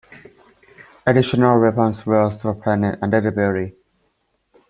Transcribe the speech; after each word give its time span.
Additional 1.05 1.61
weapons 1.61 2.07
were 2.07 2.21
also 2.21 2.55
planned 2.55 2.97
under 3.03 3.21
the 3.21 3.29
belly. 3.29 3.75